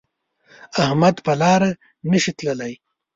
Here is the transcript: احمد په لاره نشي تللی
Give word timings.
احمد 0.83 1.15
په 1.25 1.33
لاره 1.41 1.69
نشي 2.09 2.31
تللی 2.37 2.73